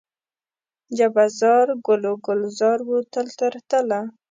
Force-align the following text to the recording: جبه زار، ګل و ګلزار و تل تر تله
جبه 0.97 1.25
زار، 1.39 1.67
ګل 1.85 2.03
و 2.11 2.13
ګلزار 2.25 2.79
و 2.87 2.91
تل 3.13 3.27
تر 3.39 3.53
تله 3.69 3.99